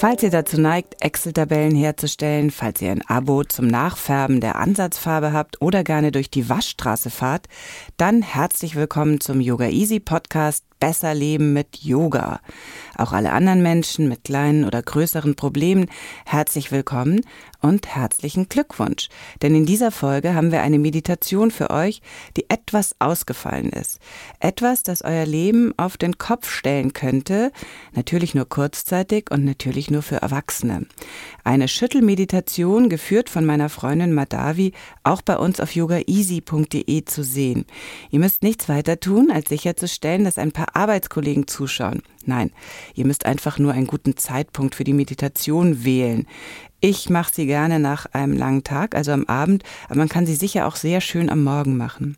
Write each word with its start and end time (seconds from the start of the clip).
Falls 0.00 0.22
ihr 0.22 0.30
dazu 0.30 0.58
neigt, 0.58 0.96
Excel-Tabellen 1.02 1.74
herzustellen, 1.74 2.50
falls 2.50 2.80
ihr 2.80 2.90
ein 2.90 3.06
Abo 3.06 3.44
zum 3.44 3.66
Nachfärben 3.66 4.40
der 4.40 4.56
Ansatzfarbe 4.56 5.34
habt 5.34 5.60
oder 5.60 5.84
gerne 5.84 6.10
durch 6.10 6.30
die 6.30 6.48
Waschstraße 6.48 7.10
fahrt, 7.10 7.48
dann 7.98 8.22
herzlich 8.22 8.76
willkommen 8.76 9.20
zum 9.20 9.42
Yoga 9.42 9.68
Easy 9.68 10.00
Podcast 10.00 10.64
Besser 10.80 11.12
Leben 11.12 11.52
mit 11.52 11.76
Yoga. 11.82 12.40
Auch 12.96 13.12
alle 13.12 13.32
anderen 13.32 13.62
Menschen 13.62 14.08
mit 14.08 14.24
kleinen 14.24 14.64
oder 14.64 14.82
größeren 14.82 15.34
Problemen 15.34 15.86
herzlich 16.24 16.72
willkommen 16.72 17.20
und 17.60 17.94
herzlichen 17.94 18.48
Glückwunsch. 18.48 19.10
Denn 19.42 19.54
in 19.54 19.66
dieser 19.66 19.90
Folge 19.90 20.34
haben 20.34 20.52
wir 20.52 20.62
eine 20.62 20.78
Meditation 20.78 21.50
für 21.50 21.68
euch, 21.68 22.00
die 22.38 22.48
etwas 22.48 22.96
ausgefallen 22.98 23.68
ist. 23.68 24.00
Etwas, 24.38 24.82
das 24.82 25.02
euer 25.02 25.26
Leben 25.26 25.74
auf 25.76 25.98
den 25.98 26.16
Kopf 26.16 26.50
stellen 26.50 26.94
könnte, 26.94 27.52
natürlich 27.92 28.34
nur 28.34 28.48
kurzzeitig 28.48 29.30
und 29.30 29.44
natürlich 29.44 29.90
nur 29.90 30.02
für 30.02 30.16
Erwachsene. 30.16 30.86
Eine 31.50 31.66
Schüttelmeditation, 31.66 32.88
geführt 32.88 33.28
von 33.28 33.44
meiner 33.44 33.68
Freundin 33.70 34.12
Madavi, 34.12 34.70
auch 35.02 35.20
bei 35.20 35.36
uns 35.36 35.58
auf 35.58 35.74
yogaeasy.de 35.74 37.04
zu 37.06 37.24
sehen. 37.24 37.64
Ihr 38.12 38.20
müsst 38.20 38.44
nichts 38.44 38.68
weiter 38.68 39.00
tun, 39.00 39.32
als 39.32 39.48
sicherzustellen, 39.48 40.22
dass 40.22 40.38
ein 40.38 40.52
paar 40.52 40.76
Arbeitskollegen 40.76 41.48
zuschauen. 41.48 42.04
Nein, 42.24 42.52
ihr 42.94 43.04
müsst 43.04 43.26
einfach 43.26 43.58
nur 43.58 43.72
einen 43.72 43.88
guten 43.88 44.16
Zeitpunkt 44.16 44.76
für 44.76 44.84
die 44.84 44.92
Meditation 44.92 45.82
wählen. 45.82 46.28
Ich 46.78 47.10
mache 47.10 47.34
sie 47.34 47.46
gerne 47.46 47.80
nach 47.80 48.06
einem 48.12 48.38
langen 48.38 48.62
Tag, 48.62 48.94
also 48.94 49.10
am 49.10 49.24
Abend, 49.24 49.64
aber 49.86 49.96
man 49.96 50.08
kann 50.08 50.26
sie 50.26 50.36
sicher 50.36 50.68
auch 50.68 50.76
sehr 50.76 51.00
schön 51.00 51.28
am 51.28 51.42
Morgen 51.42 51.76
machen. 51.76 52.16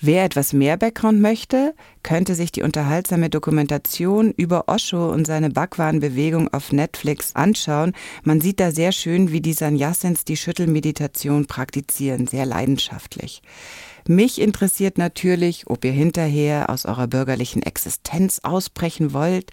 Wer 0.00 0.24
etwas 0.24 0.52
mehr 0.52 0.76
Background 0.76 1.20
möchte, 1.20 1.74
könnte 2.04 2.36
sich 2.36 2.52
die 2.52 2.62
unterhaltsame 2.62 3.30
Dokumentation 3.30 4.30
über 4.30 4.68
Osho 4.68 5.10
und 5.10 5.26
seine 5.26 5.50
Bhagwan-Bewegung 5.50 6.52
auf 6.54 6.70
Netflix 6.70 7.34
anschauen. 7.34 7.92
Man 8.22 8.40
sieht 8.40 8.60
da 8.60 8.70
sehr 8.70 8.92
schön, 8.92 9.32
wie 9.32 9.40
die 9.40 9.54
Sannyasins 9.54 10.24
die 10.24 10.36
Schüttelmeditation 10.36 11.46
praktizieren, 11.46 12.28
sehr 12.28 12.46
leidenschaftlich. 12.46 13.42
Mich 14.06 14.40
interessiert 14.40 14.98
natürlich, 14.98 15.66
ob 15.66 15.84
ihr 15.84 15.90
hinterher 15.90 16.70
aus 16.70 16.86
eurer 16.86 17.08
bürgerlichen 17.08 17.64
Existenz 17.64 18.38
ausbrechen 18.44 19.12
wollt, 19.12 19.50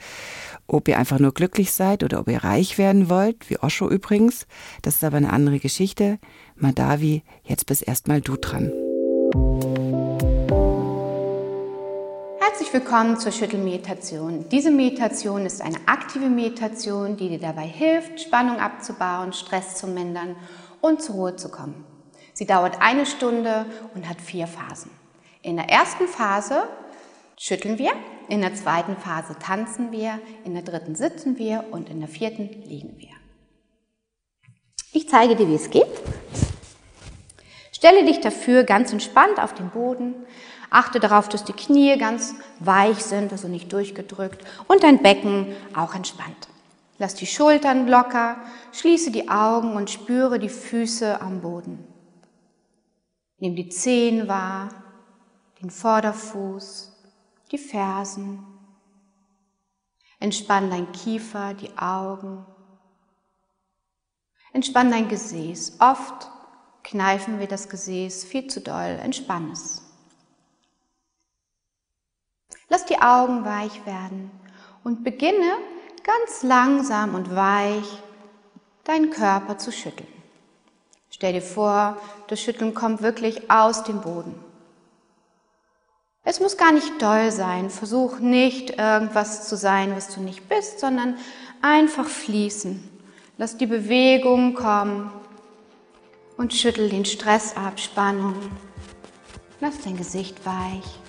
ob 0.68 0.88
ihr 0.88 1.00
einfach 1.00 1.18
nur 1.20 1.34
glücklich 1.34 1.72
seid 1.72 2.04
oder 2.04 2.20
ob 2.20 2.30
ihr 2.30 2.44
reich 2.44 2.78
werden 2.78 3.10
wollt, 3.10 3.50
wie 3.50 3.58
Osho 3.58 3.90
übrigens. 3.90 4.46
Das 4.84 4.96
ist 4.96 5.04
aber 5.04 5.18
eine 5.18 5.34
andere 5.34 5.58
Geschichte. 5.60 6.20
Madavi, 6.56 7.24
jetzt 7.44 7.66
bist 7.66 7.86
erstmal 7.86 8.22
du 8.22 8.38
dran. 8.38 8.72
Herzlich 12.58 12.74
willkommen 12.74 13.20
zur 13.20 13.34
Schüttelmeditation. 13.34 14.48
Diese 14.48 14.72
Meditation 14.72 15.46
ist 15.46 15.62
eine 15.62 15.76
aktive 15.88 16.30
Meditation, 16.30 17.18
die 17.18 17.28
dir 17.28 17.40
dabei 17.40 17.68
hilft, 17.68 18.22
Spannung 18.22 18.60
abzubauen, 18.60 19.34
Stress 19.34 19.76
zu 19.76 19.88
mindern 19.88 20.38
und 20.80 21.02
zur 21.02 21.16
Ruhe 21.16 21.36
zu 21.36 21.50
kommen. 21.50 21.84
Sie 22.32 22.46
dauert 22.46 22.78
eine 22.80 23.06
Stunde 23.06 23.66
und 23.94 24.08
hat 24.08 24.22
vier 24.22 24.48
Phasen. 24.48 24.90
In 25.42 25.58
der 25.58 25.68
ersten 25.68 26.08
Phase 26.08 26.70
schütteln 27.38 27.78
wir, 27.78 27.92
in 28.30 28.40
der 28.40 28.56
zweiten 28.56 28.96
Phase 28.96 29.36
tanzen 29.38 29.92
wir, 29.92 30.18
in 30.46 30.54
der 30.54 30.64
dritten 30.64 30.96
sitzen 30.96 31.38
wir 31.38 31.66
und 31.72 31.90
in 31.90 32.00
der 32.00 32.08
vierten 32.08 32.48
liegen 32.64 32.98
wir. 32.98 33.12
Ich 34.94 35.10
zeige 35.10 35.36
dir, 35.36 35.50
wie 35.50 35.56
es 35.56 35.70
geht. 35.70 35.92
Stelle 37.74 38.06
dich 38.06 38.22
dafür 38.22 38.64
ganz 38.64 38.94
entspannt 38.94 39.40
auf 39.40 39.54
den 39.54 39.72
Boden. 39.72 40.16
Achte 40.70 41.00
darauf, 41.00 41.30
dass 41.30 41.44
die 41.44 41.54
Knie 41.54 41.98
ganz 41.98 42.36
weich 42.60 43.04
sind, 43.04 43.32
also 43.32 43.48
nicht 43.48 43.72
durchgedrückt 43.72 44.44
und 44.68 44.84
dein 44.84 45.02
Becken 45.02 45.56
auch 45.76 45.96
entspannt. 45.96 46.48
Lass 46.98 47.16
die 47.16 47.28
Schultern 47.28 47.88
locker, 47.88 48.38
schließe 48.72 49.12
die 49.12 49.30
Augen 49.30 49.76
und 49.76 49.90
spüre 49.90 50.40
die 50.40 50.50
Füße 50.50 51.22
am 51.22 51.42
Boden. 51.42 51.86
Nimm 53.38 53.56
die 53.56 53.70
Zehen 53.70 54.28
wahr, 54.28 54.70
den 55.62 55.70
Vorderfuß, 55.70 56.94
die 57.52 57.58
Fersen. 57.58 58.46
Entspann 60.20 60.70
dein 60.70 60.92
Kiefer, 60.94 61.54
die 61.54 61.78
Augen. 61.78 62.46
Entspann 64.54 64.90
dein 64.90 65.10
Gesäß. 65.10 65.78
Oft 65.80 66.32
kneifen 66.84 67.40
wir 67.40 67.48
das 67.48 67.68
Gesäß 67.68 68.24
viel 68.24 68.48
zu 68.48 68.62
doll. 68.62 69.00
Entspann 69.04 69.52
es. 69.52 69.85
Lass 72.70 72.86
die 72.86 73.00
Augen 73.00 73.46
weich 73.46 73.86
werden 73.86 74.32
und 74.84 75.04
beginne 75.04 75.58
ganz 76.04 76.44
langsam 76.44 77.16
und 77.16 77.36
weich 77.36 78.02
deinen 78.84 79.10
Körper 79.10 79.58
zu 79.58 79.72
schütteln. 79.72 80.08
Stell 81.10 81.34
dir 81.34 81.42
vor, 81.42 81.98
das 82.28 82.42
Schütteln 82.42 82.74
kommt 82.74 83.02
wirklich 83.02 83.50
aus 83.50 83.84
dem 83.84 84.02
Boden. 84.02 84.36
Es 86.24 86.40
muss 86.40 86.58
gar 86.58 86.72
nicht 86.72 87.02
doll 87.02 87.32
sein. 87.32 87.70
Versuch 87.70 88.20
nicht 88.20 88.72
irgendwas 88.72 89.48
zu 89.48 89.56
sein, 89.56 89.96
was 89.96 90.14
du 90.14 90.22
nicht 90.22 90.50
bist, 90.50 90.80
sondern 90.80 91.18
einfach 91.62 92.08
fließen. 92.08 92.90
Lass 93.38 93.58
die 93.58 93.68
Bewegung 93.68 94.56
kommen 94.56 95.12
und 96.36 96.54
schüttel 96.54 96.90
den 96.90 97.06
Stress 97.06 97.56
ab, 97.56 97.80
Spannung. 97.80 98.36
Lass 99.62 99.82
dein 99.82 99.98
Gesicht 99.98 100.46
weich. 100.46 101.00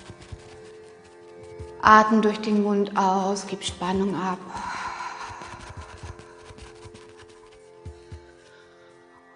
Atmen 1.87 2.21
durch 2.21 2.41
den 2.41 2.65
Mund 2.65 2.97
aus, 2.97 3.47
gib 3.47 3.63
Spannung 3.63 4.17
ab. 4.17 4.39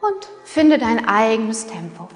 Und 0.01 0.29
finde 0.43 0.77
dein 0.77 1.07
eigenes 1.07 1.69
Tempo. 1.69 2.09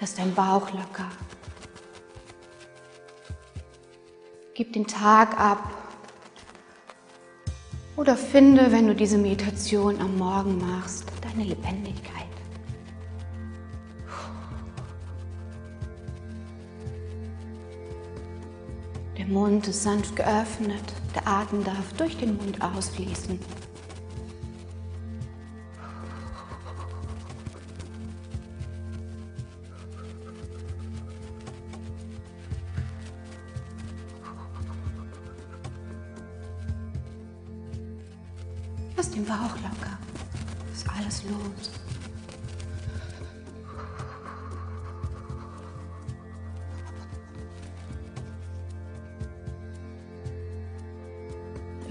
Lass 0.00 0.14
dein 0.14 0.32
Bauch 0.32 0.70
locker. 0.70 1.10
Gib 4.54 4.74
den 4.74 4.86
Tag 4.86 5.40
ab. 5.40 5.70
Oder 7.96 8.16
finde, 8.16 8.70
wenn 8.70 8.86
du 8.86 8.94
diese 8.94 9.18
Meditation 9.18 10.00
am 10.00 10.16
Morgen 10.16 10.58
machst, 10.58 11.10
deine 11.20 11.42
Lebendigkeit. 11.42 12.17
Der 19.28 19.34
Mund 19.34 19.68
ist 19.68 19.82
sanft 19.82 20.16
geöffnet. 20.16 20.94
Der 21.14 21.28
Atem 21.28 21.62
darf 21.62 21.92
durch 21.98 22.16
den 22.16 22.38
Mund 22.38 22.62
ausfließen. 22.62 23.38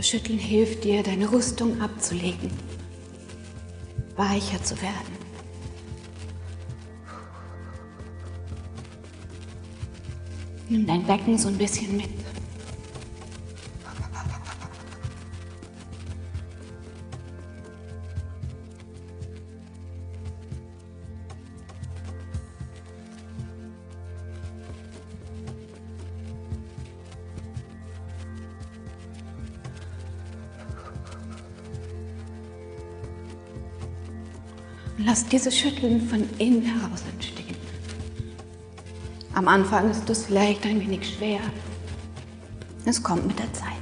Schütteln 0.08 0.40
hilft 0.40 0.86
dir, 0.86 1.04
deine 1.04 1.30
Rüstung 1.30 1.82
abzulegen, 1.82 2.50
weicher 4.16 4.64
zu 4.64 4.82
werden. 4.82 5.18
Nimm 10.70 10.88
dein 10.88 11.06
Becken 11.06 11.38
so 11.38 11.50
ein 11.50 11.58
bisschen 11.58 11.98
mit. 11.98 12.27
Dieses 35.32 35.58
Schütteln 35.58 36.02
von 36.08 36.24
innen 36.38 36.62
heraus 36.62 37.04
entstehen. 37.14 37.56
Am 39.34 39.48
Anfang 39.48 39.92
ist 39.92 40.10
es 40.10 40.26
vielleicht 40.26 40.66
ein 40.66 40.80
wenig 40.80 41.16
schwer. 41.16 41.40
Es 42.86 43.02
kommt 43.04 43.28
mit 43.28 43.38
der 43.38 43.52
Zeit. 43.54 43.77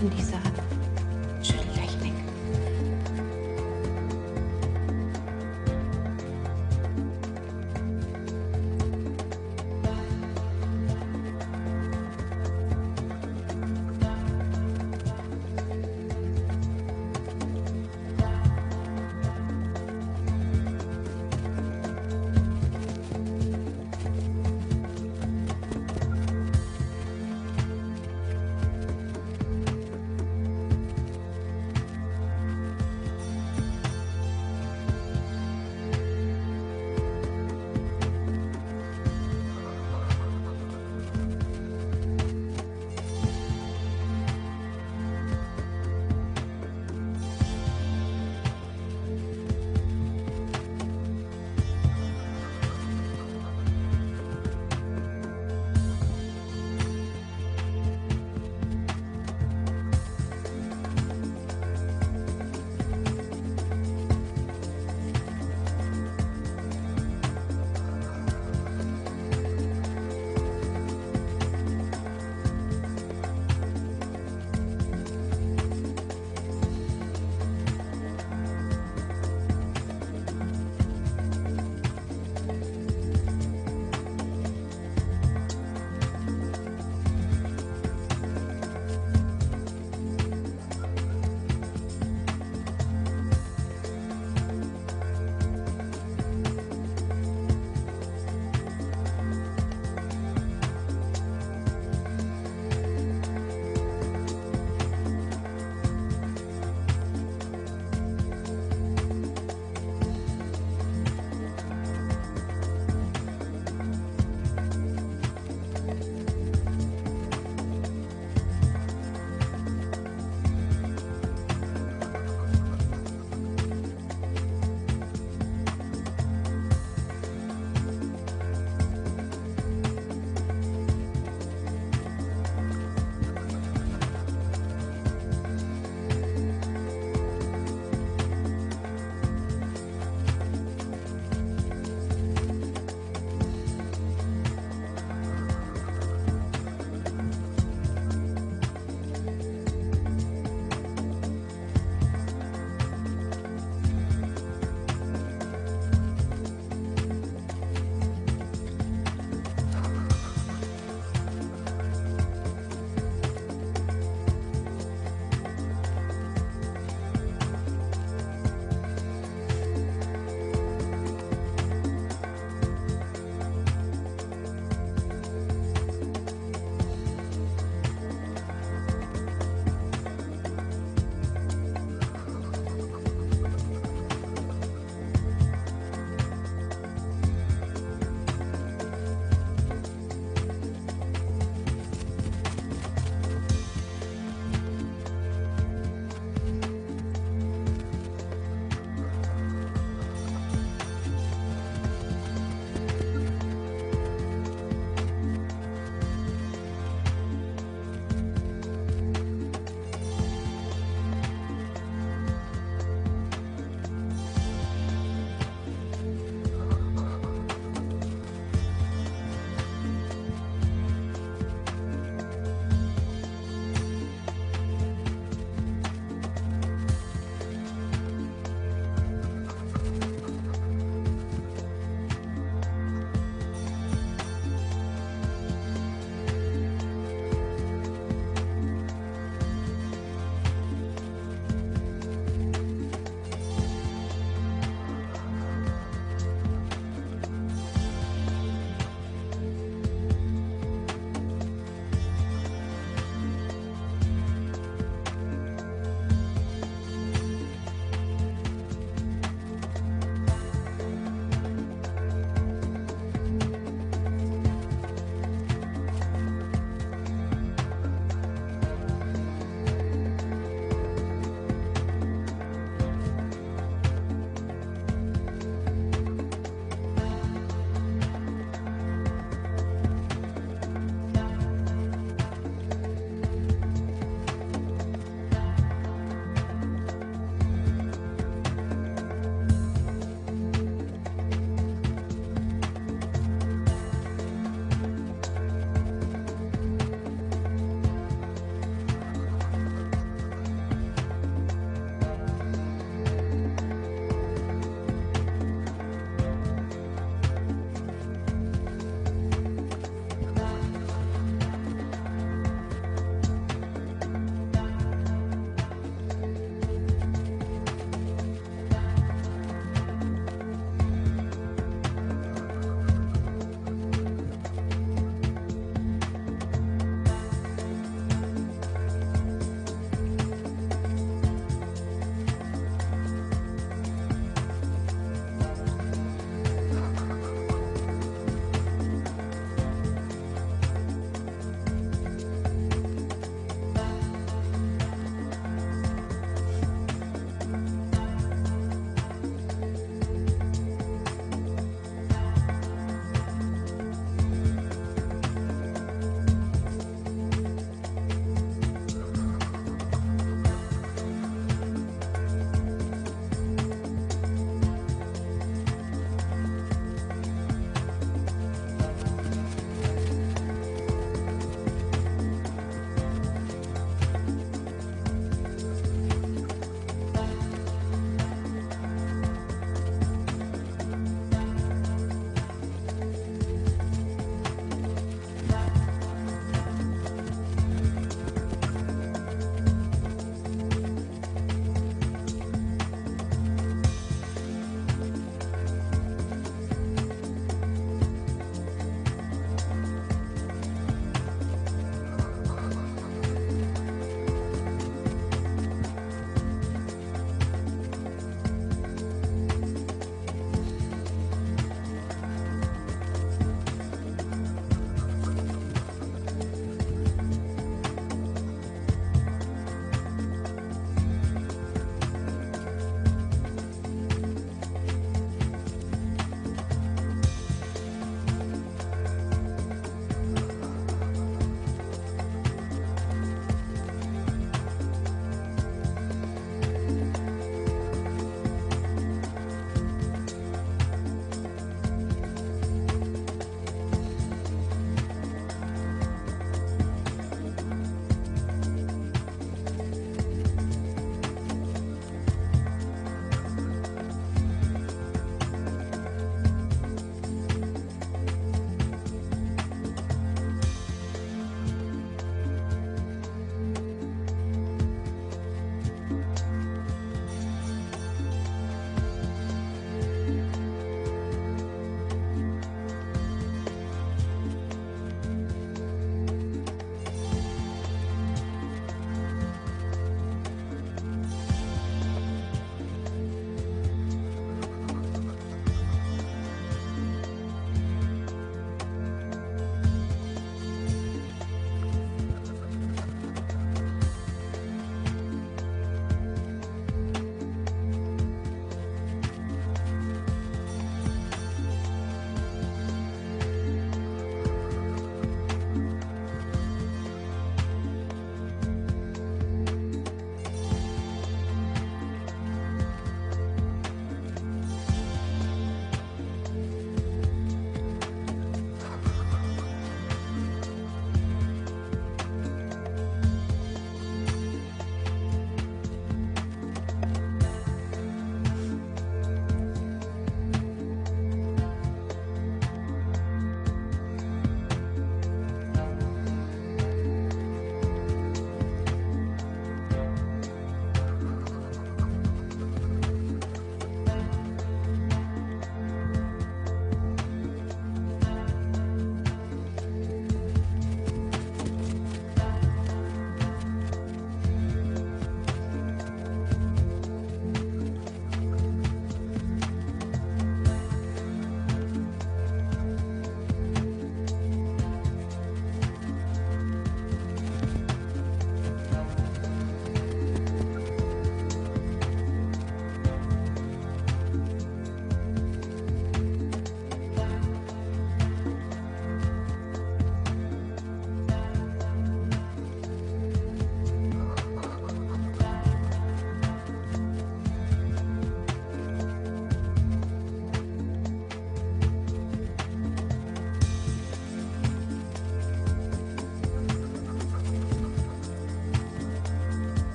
70s. 0.00 0.29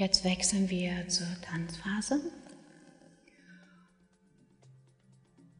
Jetzt 0.00 0.24
wechseln 0.24 0.70
wir 0.70 1.06
zur 1.08 1.26
Tanzphase. 1.42 2.20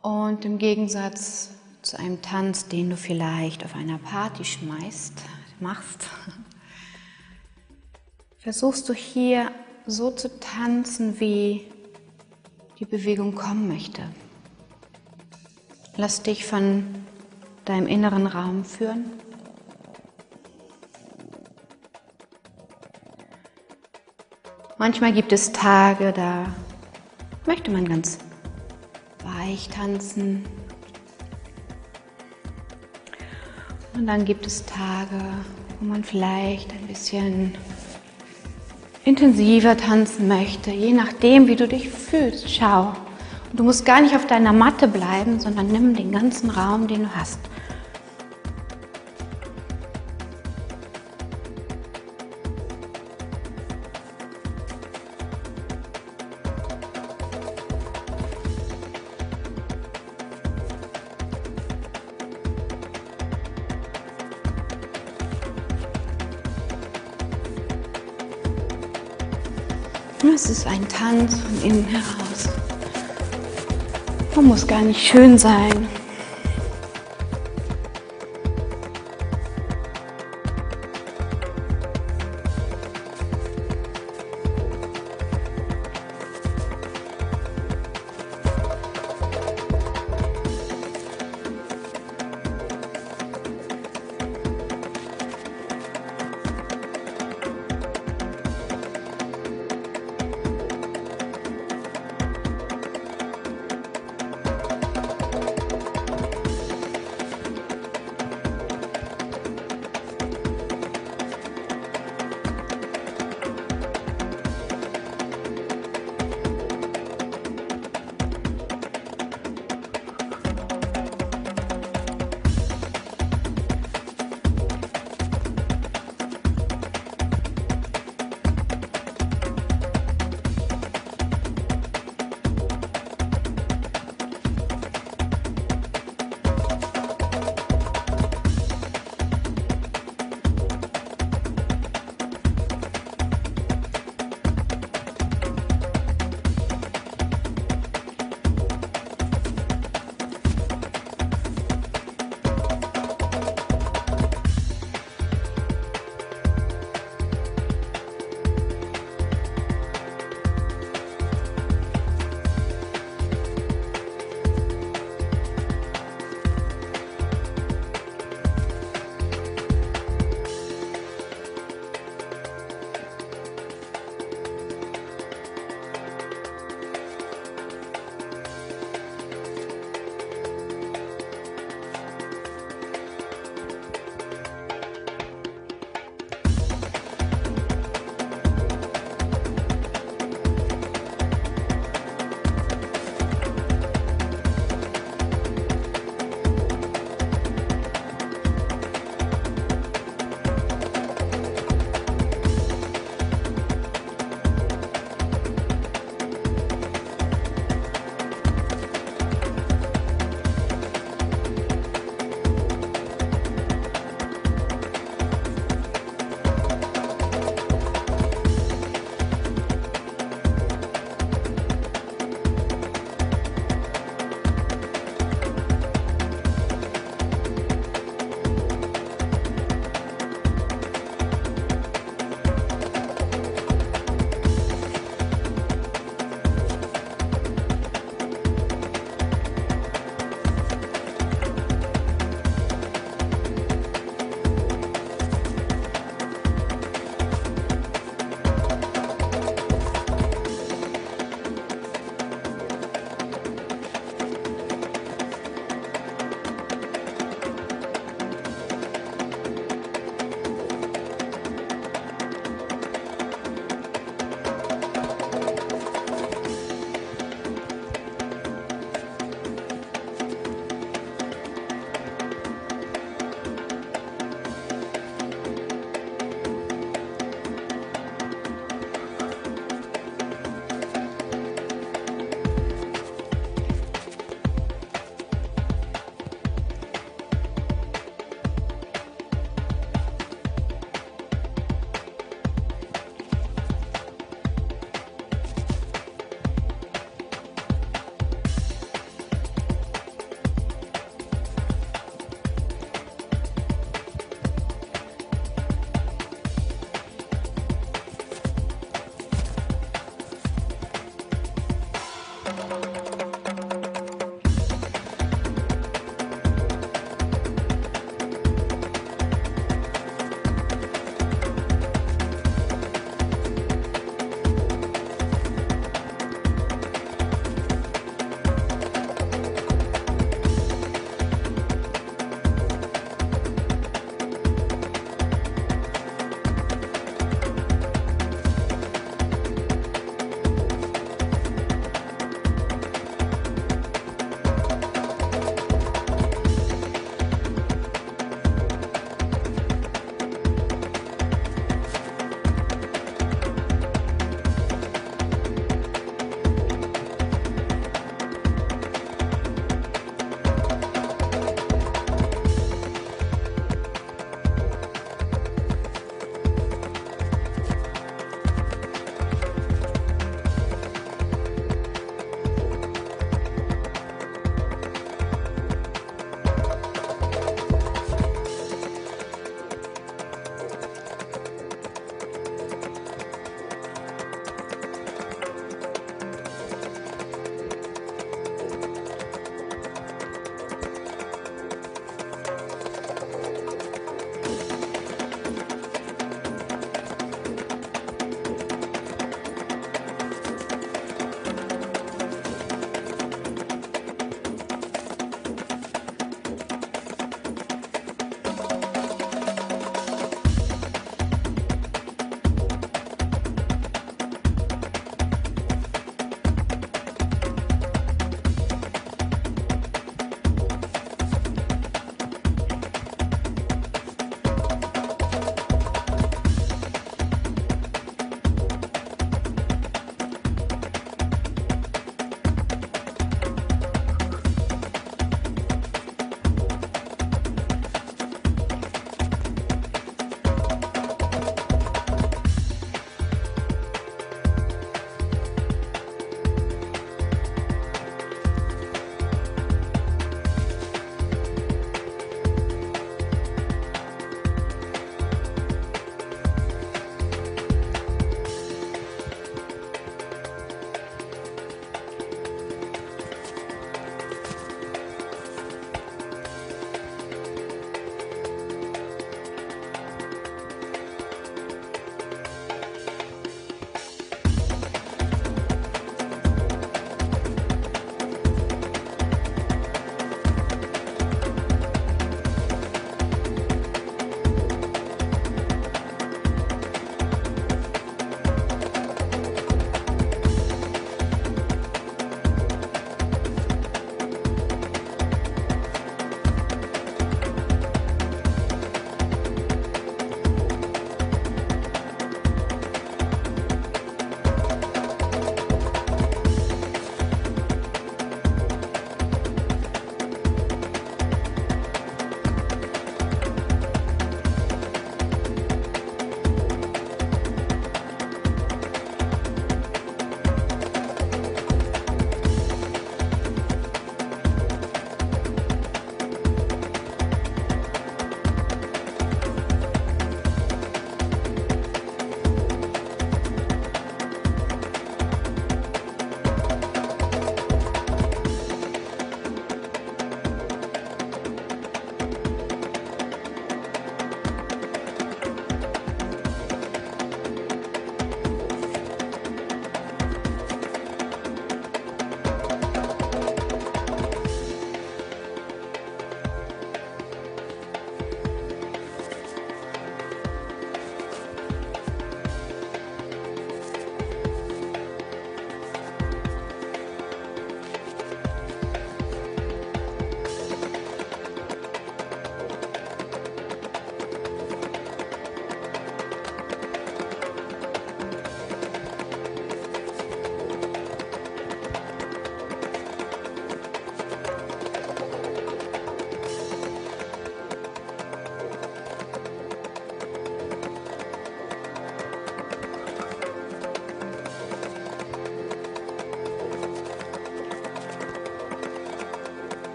Und 0.00 0.46
im 0.46 0.56
Gegensatz 0.56 1.50
zu 1.82 1.98
einem 1.98 2.22
Tanz, 2.22 2.66
den 2.66 2.88
du 2.88 2.96
vielleicht 2.96 3.62
auf 3.62 3.74
einer 3.74 3.98
Party 3.98 4.44
schmeißt, 4.44 5.22
machst, 5.60 6.08
versuchst 8.38 8.88
du 8.88 8.94
hier 8.94 9.52
so 9.86 10.10
zu 10.10 10.40
tanzen, 10.40 11.20
wie 11.20 11.66
die 12.78 12.86
Bewegung 12.86 13.34
kommen 13.34 13.68
möchte. 13.68 14.02
Lass 15.96 16.22
dich 16.22 16.46
von 16.46 16.86
deinem 17.66 17.86
inneren 17.86 18.26
Raum 18.26 18.64
führen. 18.64 19.04
Manchmal 24.82 25.12
gibt 25.12 25.32
es 25.32 25.52
Tage, 25.52 26.12
da 26.12 26.44
möchte 27.46 27.70
man 27.70 27.88
ganz 27.88 28.18
weich 29.22 29.68
tanzen. 29.68 30.42
Und 33.94 34.08
dann 34.08 34.24
gibt 34.24 34.44
es 34.44 34.66
Tage, 34.66 35.22
wo 35.78 35.86
man 35.86 36.02
vielleicht 36.02 36.72
ein 36.72 36.88
bisschen 36.88 37.54
intensiver 39.04 39.76
tanzen 39.76 40.26
möchte, 40.26 40.72
je 40.72 40.92
nachdem, 40.92 41.46
wie 41.46 41.54
du 41.54 41.68
dich 41.68 41.88
fühlst. 41.88 42.50
Schau. 42.52 42.88
Und 43.52 43.60
du 43.60 43.62
musst 43.62 43.84
gar 43.84 44.00
nicht 44.00 44.16
auf 44.16 44.26
deiner 44.26 44.52
Matte 44.52 44.88
bleiben, 44.88 45.38
sondern 45.38 45.68
nimm 45.68 45.94
den 45.94 46.10
ganzen 46.10 46.50
Raum, 46.50 46.88
den 46.88 47.04
du 47.04 47.14
hast. 47.14 47.38
Innen 71.62 71.84
heraus. 71.84 72.48
Man 74.34 74.46
muss 74.46 74.66
gar 74.66 74.82
nicht 74.82 75.00
schön 75.00 75.38
sein. 75.38 75.88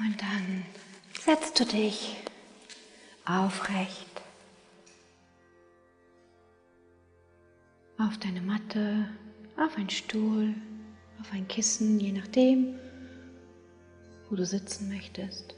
Und 0.00 0.20
dann 0.20 0.64
setzt 1.20 1.58
du 1.58 1.64
dich 1.64 2.16
aufrecht 3.24 4.22
auf 7.98 8.16
deine 8.18 8.40
Matte, 8.40 9.08
auf 9.56 9.76
einen 9.76 9.90
Stuhl, 9.90 10.54
auf 11.20 11.32
ein 11.32 11.48
Kissen, 11.48 11.98
je 11.98 12.12
nachdem, 12.12 12.78
wo 14.30 14.36
du 14.36 14.46
sitzen 14.46 14.88
möchtest. 14.88 15.56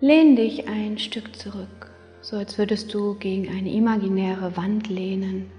Lehn 0.00 0.34
dich 0.34 0.66
ein 0.66 0.98
Stück 0.98 1.36
zurück, 1.36 1.92
so 2.20 2.36
als 2.36 2.58
würdest 2.58 2.92
du 2.92 3.14
gegen 3.14 3.48
eine 3.48 3.72
imaginäre 3.72 4.56
Wand 4.56 4.88
lehnen. 4.88 5.52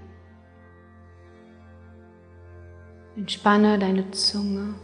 Entspanne 3.16 3.78
deine 3.78 4.10
Zunge, 4.10 4.74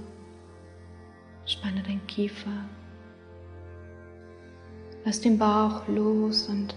spanne 1.53 1.83
dein 1.83 2.07
Kiefer. 2.07 2.65
Lass 5.05 5.21
den 5.21 5.39
Bauch 5.39 5.87
los 5.89 6.49
und 6.49 6.75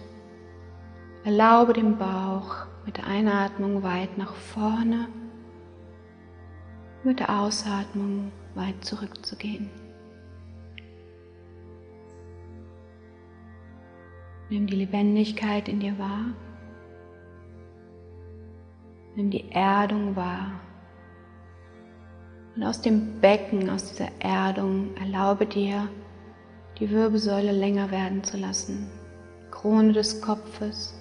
erlaube 1.23 1.73
dem 1.73 1.97
Bauch 1.97 2.65
mit 2.85 2.97
der 2.97 3.07
Einatmung 3.07 3.83
weit 3.83 4.17
nach 4.17 4.33
vorne, 4.33 5.07
mit 7.03 7.19
der 7.19 7.39
Ausatmung 7.39 8.31
weit 8.55 8.83
zurückzugehen. 8.83 9.69
Nimm 14.49 14.67
die 14.67 14.75
Lebendigkeit 14.75 15.67
in 15.67 15.79
dir 15.79 15.97
wahr. 15.97 16.33
Nimm 19.15 19.31
die 19.31 19.49
Erdung 19.51 20.15
wahr. 20.15 20.59
Und 22.55 22.63
aus 22.63 22.81
dem 22.81 23.19
Becken, 23.19 23.69
aus 23.69 23.89
dieser 23.89 24.09
Erdung, 24.19 24.95
erlaube 24.97 25.45
dir, 25.45 25.89
die 26.79 26.89
Wirbelsäule 26.89 27.51
länger 27.51 27.91
werden 27.91 28.23
zu 28.23 28.37
lassen. 28.37 28.89
Krone 29.51 29.93
des 29.93 30.21
Kopfes 30.21 30.93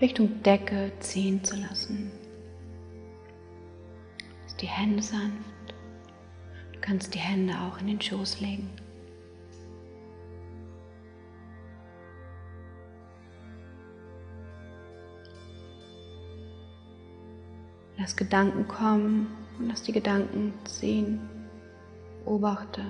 Richtung 0.00 0.42
Decke 0.44 0.92
ziehen 1.00 1.42
zu 1.42 1.56
lassen. 1.56 2.12
Die 4.60 4.66
Hände 4.66 5.02
sanft. 5.02 5.74
Du 6.72 6.80
kannst 6.80 7.14
die 7.14 7.18
Hände 7.18 7.54
auch 7.54 7.80
in 7.80 7.88
den 7.88 8.00
Schoß 8.00 8.40
legen. 8.40 8.70
Lass 17.98 18.14
Gedanken 18.14 18.68
kommen 18.68 19.26
und 19.58 19.68
lass 19.68 19.82
die 19.82 19.92
Gedanken 19.92 20.54
ziehen. 20.64 21.20
Beobachte. 22.24 22.82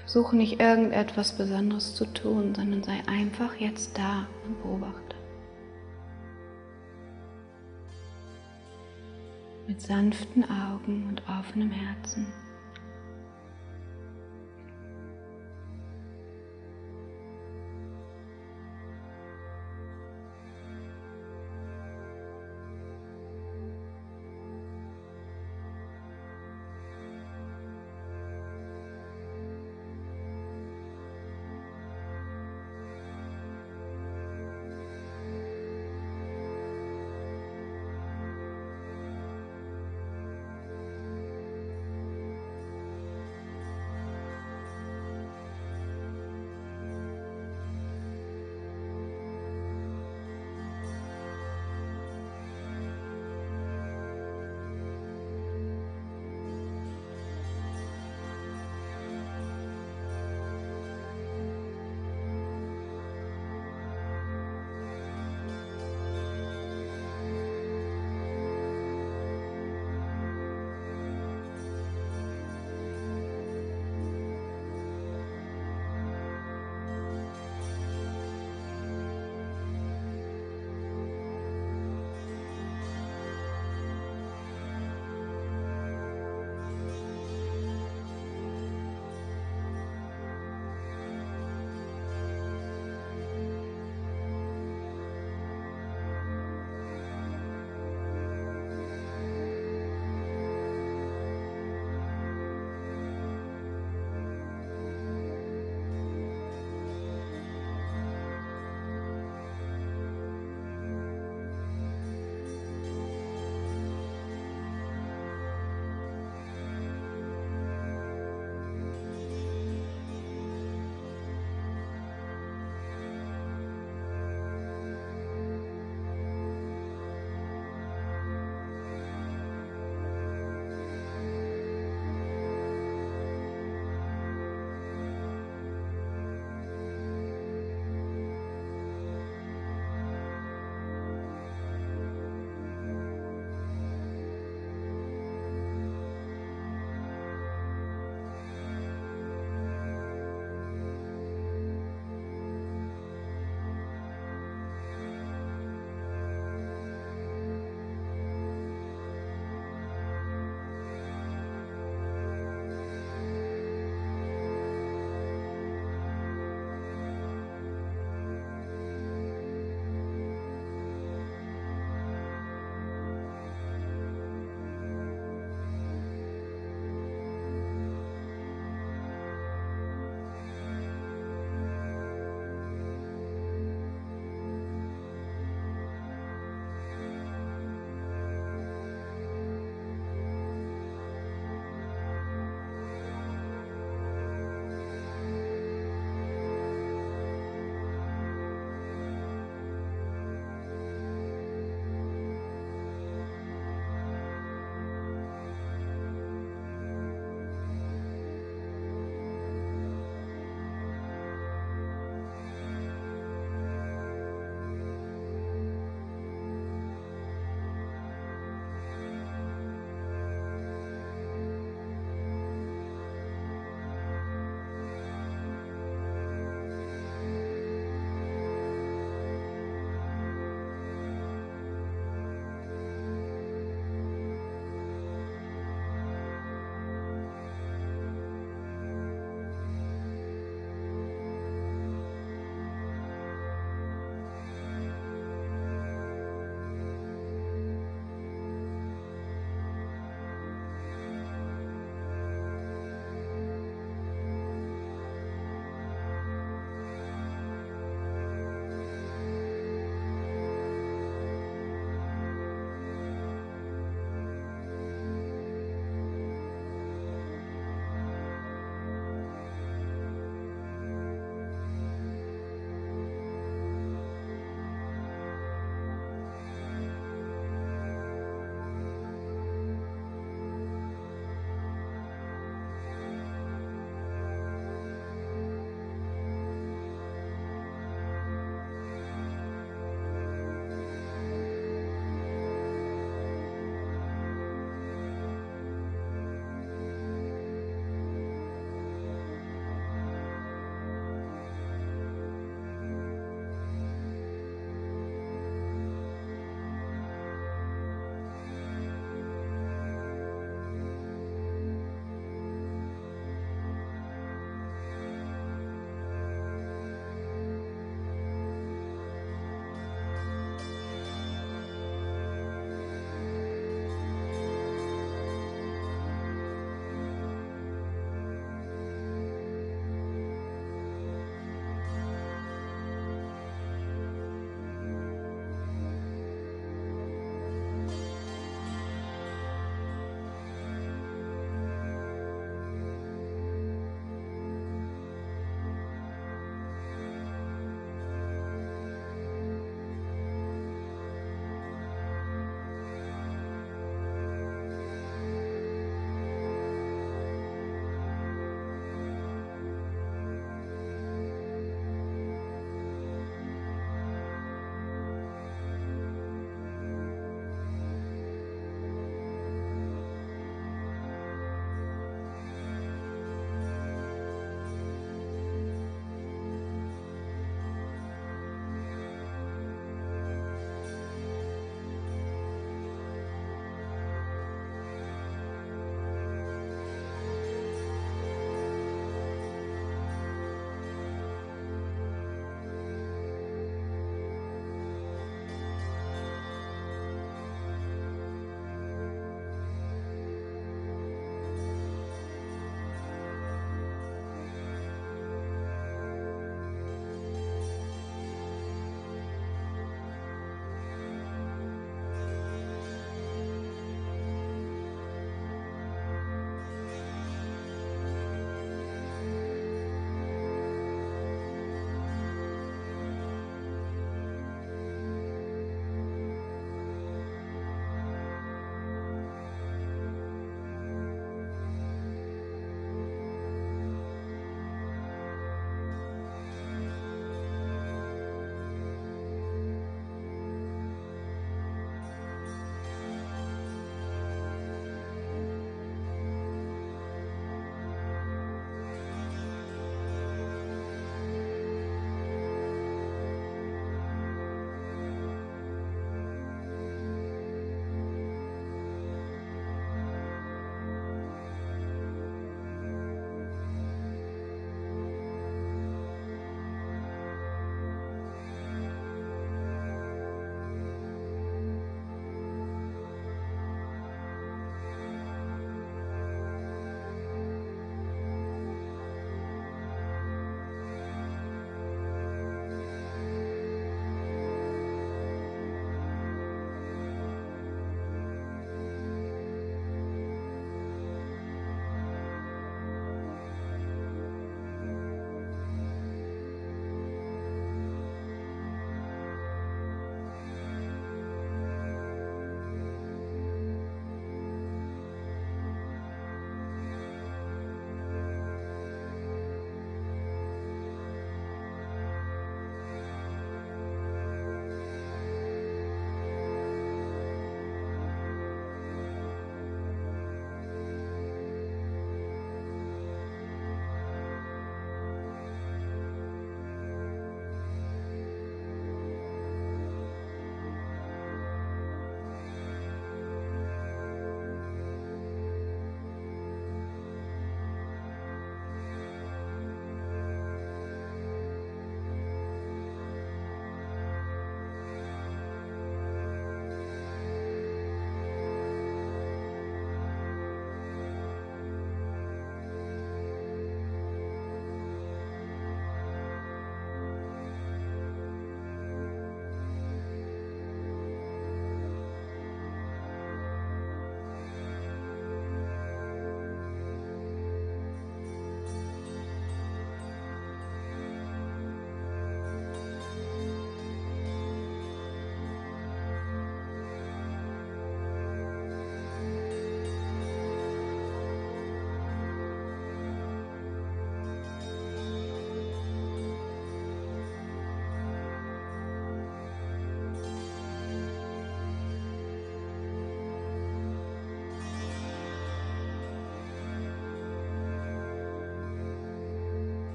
Versuche 0.00 0.36
nicht 0.36 0.60
irgendetwas 0.60 1.36
Besonderes 1.38 1.94
zu 1.94 2.04
tun, 2.06 2.52
sondern 2.54 2.82
sei 2.82 3.00
einfach 3.06 3.54
jetzt 3.54 3.96
da 3.96 4.26
und 4.44 4.60
beobachte. 4.60 5.16
Mit 9.68 9.80
sanften 9.80 10.44
Augen 10.44 11.06
und 11.08 11.22
offenem 11.28 11.70
Herzen. 11.70 12.26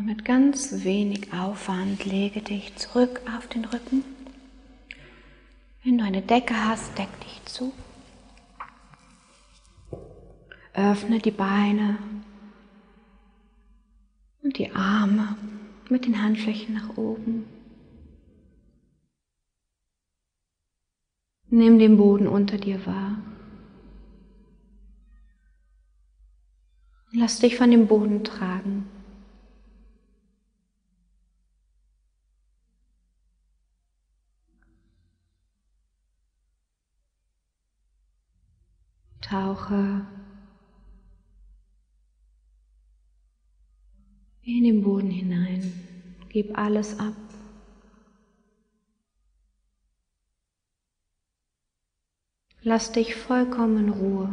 Und 0.00 0.06
mit 0.06 0.24
ganz 0.24 0.82
wenig 0.82 1.30
Aufwand 1.34 2.06
lege 2.06 2.40
dich 2.40 2.74
zurück 2.76 3.20
auf 3.36 3.48
den 3.48 3.66
Rücken. 3.66 4.02
Wenn 5.84 5.98
du 5.98 6.04
eine 6.04 6.22
Decke 6.22 6.54
hast, 6.54 6.96
deck 6.96 7.10
dich 7.20 7.44
zu. 7.44 7.70
Öffne 10.72 11.18
die 11.18 11.30
Beine 11.30 11.98
und 14.42 14.56
die 14.56 14.74
Arme 14.74 15.36
mit 15.90 16.06
den 16.06 16.22
Handflächen 16.22 16.76
nach 16.76 16.96
oben. 16.96 17.44
Nimm 21.50 21.78
den 21.78 21.98
Boden 21.98 22.26
unter 22.26 22.56
dir 22.56 22.86
wahr. 22.86 23.18
Lass 27.12 27.38
dich 27.40 27.58
von 27.58 27.70
dem 27.70 27.86
Boden 27.86 28.24
tragen. 28.24 28.79
Alles 46.60 46.98
ab. 47.00 47.14
Lass 52.62 52.92
dich 52.92 53.14
vollkommen 53.14 53.88
in 53.88 53.88
Ruhe. 53.88 54.28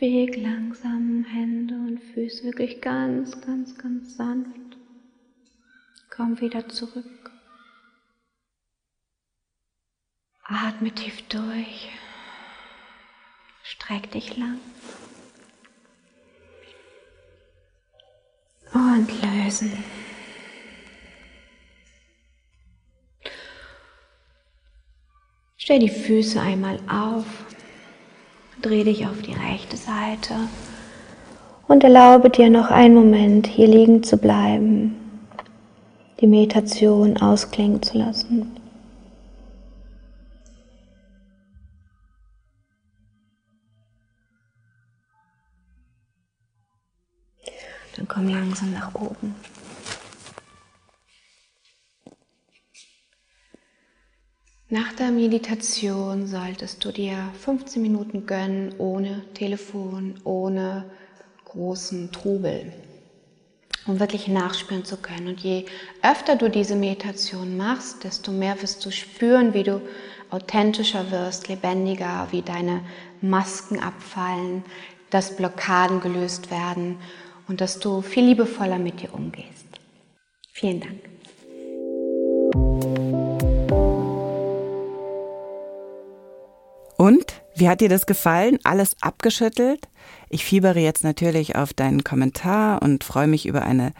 Beweg 0.00 0.36
langsam 0.36 1.24
Hände 1.24 1.74
und 1.74 1.98
Füße 1.98 2.44
wirklich 2.44 2.80
ganz, 2.80 3.40
ganz, 3.40 3.76
ganz 3.76 4.16
sanft. 4.16 4.76
Komm 6.08 6.40
wieder 6.40 6.68
zurück. 6.68 7.32
Atme 10.44 10.92
tief 10.92 11.22
durch. 11.28 11.90
Streck 13.64 14.08
dich 14.12 14.36
lang. 14.36 14.60
Und 18.72 19.08
lösen. 19.20 19.82
Stell 25.56 25.80
die 25.80 25.88
Füße 25.88 26.40
einmal 26.40 26.78
auf. 26.88 27.26
Dreh 28.60 28.82
dich 28.82 29.06
auf 29.06 29.22
die 29.22 29.34
rechte 29.34 29.76
Seite 29.76 30.34
und 31.68 31.84
erlaube 31.84 32.28
dir 32.28 32.50
noch 32.50 32.70
einen 32.70 32.94
Moment 32.94 33.46
hier 33.46 33.68
liegen 33.68 34.02
zu 34.02 34.16
bleiben, 34.16 34.96
die 36.20 36.26
Meditation 36.26 37.16
ausklingen 37.18 37.82
zu 37.82 37.98
lassen. 37.98 38.50
Dann 47.96 48.08
komm 48.08 48.28
langsam 48.28 48.72
nach 48.72 48.94
oben. 48.94 49.34
Nach 54.70 54.92
der 54.92 55.10
Meditation 55.10 56.26
solltest 56.26 56.84
du 56.84 56.92
dir 56.92 57.16
15 57.40 57.80
Minuten 57.80 58.26
gönnen, 58.26 58.74
ohne 58.76 59.24
Telefon, 59.32 60.20
ohne 60.24 60.84
großen 61.46 62.12
Trubel, 62.12 62.70
um 63.86 63.98
wirklich 63.98 64.28
nachspüren 64.28 64.84
zu 64.84 64.98
können. 64.98 65.28
Und 65.28 65.40
je 65.40 65.64
öfter 66.02 66.36
du 66.36 66.50
diese 66.50 66.76
Meditation 66.76 67.56
machst, 67.56 68.04
desto 68.04 68.30
mehr 68.30 68.60
wirst 68.60 68.84
du 68.84 68.90
spüren, 68.90 69.54
wie 69.54 69.62
du 69.62 69.80
authentischer 70.28 71.10
wirst, 71.10 71.48
lebendiger, 71.48 72.28
wie 72.30 72.42
deine 72.42 72.82
Masken 73.22 73.80
abfallen, 73.80 74.64
dass 75.08 75.34
Blockaden 75.34 76.02
gelöst 76.02 76.50
werden 76.50 76.98
und 77.48 77.62
dass 77.62 77.80
du 77.80 78.02
viel 78.02 78.26
liebevoller 78.26 78.78
mit 78.78 79.00
dir 79.00 79.14
umgehst. 79.14 79.80
Vielen 80.52 80.80
Dank. 80.80 81.00
Und 87.08 87.40
wie 87.56 87.70
hat 87.70 87.80
dir 87.80 87.88
das 87.88 88.04
gefallen? 88.04 88.58
Alles 88.64 88.94
abgeschüttelt? 89.00 89.88
Ich 90.28 90.44
fiebere 90.44 90.78
jetzt 90.78 91.04
natürlich 91.04 91.56
auf 91.56 91.72
deinen 91.72 92.04
Kommentar 92.04 92.82
und 92.82 93.02
freue 93.02 93.28
mich 93.28 93.46
über 93.46 93.62
eine 93.62 93.94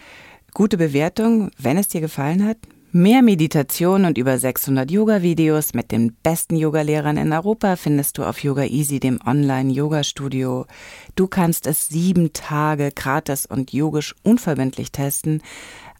gute 0.53 0.77
Bewertung, 0.77 1.51
wenn 1.57 1.79
es 1.79 1.89
dir 1.89 2.03
gefallen 2.03 2.45
hat. 2.45 2.59
Mehr 2.93 3.23
Meditation 3.23 4.05
und 4.05 4.19
über 4.19 4.37
600 4.37 4.91
Yoga-Videos 4.91 5.73
mit 5.73 5.91
den 5.91 6.17
besten 6.23 6.57
Yogalehrern 6.57 7.17
in 7.17 7.33
Europa 7.33 7.77
findest 7.77 8.19
du 8.19 8.25
auf 8.25 8.43
Yoga 8.43 8.65
Easy, 8.65 9.01
dem 9.01 9.21
Online-Yoga-Studio. 9.25 10.67
Du 11.15 11.29
kannst 11.29 11.67
es 11.67 11.89
sieben 11.89 12.35
Tage 12.35 12.91
gratis 12.95 13.47
und 13.47 13.73
yogisch 13.73 14.15
unverbindlich 14.23 14.93
testen 14.93 15.41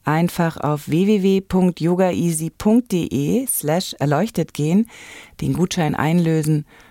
einfach 0.09 0.57
auf 0.57 0.89
www.yogaeasy.de 0.89 3.47
slash 3.47 3.95
erleuchtet 3.99 4.55
gehen, 4.55 4.89
den 5.43 5.53
Gutschein 5.53 5.95
einlösen 5.95 6.65